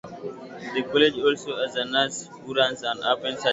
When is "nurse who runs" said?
1.85-2.81